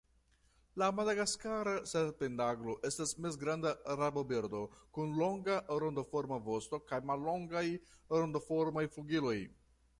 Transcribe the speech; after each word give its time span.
La 0.81 0.85
Madagaskara 0.99 1.73
serpentaglo 1.91 2.75
estas 2.89 3.13
mezgranda 3.25 3.75
rabobirdo 4.01 4.63
kun 4.99 5.15
longa 5.21 5.61
rondoforma 5.85 6.43
vosto 6.51 6.83
kaj 6.93 7.03
mallongaj 7.11 7.67
rondoformaj 8.23 8.87
flugiloj. 8.97 9.39